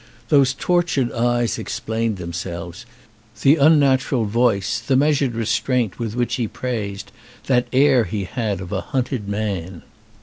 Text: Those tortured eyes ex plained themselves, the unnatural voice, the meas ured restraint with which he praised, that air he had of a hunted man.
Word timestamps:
Those 0.29 0.53
tortured 0.55 1.11
eyes 1.11 1.59
ex 1.59 1.79
plained 1.79 2.17
themselves, 2.17 2.87
the 3.43 3.57
unnatural 3.57 4.25
voice, 4.25 4.79
the 4.79 4.95
meas 4.95 5.19
ured 5.19 5.35
restraint 5.35 5.99
with 5.99 6.15
which 6.15 6.37
he 6.37 6.47
praised, 6.47 7.11
that 7.45 7.67
air 7.71 8.05
he 8.05 8.23
had 8.23 8.61
of 8.61 8.71
a 8.71 8.81
hunted 8.81 9.29
man. 9.29 9.83